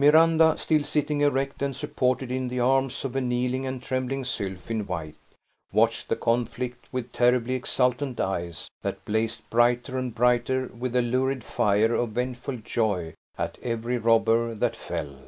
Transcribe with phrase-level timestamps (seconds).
[0.00, 4.68] Miranda, still sitting erect, and supported in the arms of a kneeling and trembling sylph
[4.68, 5.16] in white,
[5.72, 11.44] watched the conflict with terribly exultant eyes, that blazed brighter and brighter with the lurid
[11.44, 15.18] fire of vengeful joy at every robber that fell.